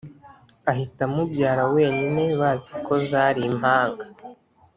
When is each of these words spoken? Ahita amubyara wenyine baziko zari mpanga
Ahita 0.71 1.01
amubyara 1.07 1.63
wenyine 1.73 2.23
baziko 2.41 2.93
zari 3.09 3.43
mpanga 3.57 4.05